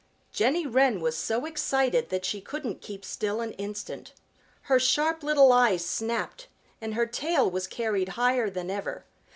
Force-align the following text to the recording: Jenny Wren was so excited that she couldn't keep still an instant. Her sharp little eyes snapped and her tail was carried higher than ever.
Jenny 0.31 0.65
Wren 0.65 0.99
was 0.99 1.15
so 1.15 1.45
excited 1.45 2.09
that 2.09 2.25
she 2.25 2.41
couldn't 2.41 2.81
keep 2.81 3.05
still 3.05 3.39
an 3.39 3.51
instant. 3.51 4.13
Her 4.63 4.79
sharp 4.79 5.21
little 5.21 5.53
eyes 5.53 5.85
snapped 5.85 6.47
and 6.81 6.95
her 6.95 7.05
tail 7.05 7.47
was 7.51 7.67
carried 7.67 8.09
higher 8.17 8.49
than 8.49 8.71
ever. 8.71 9.05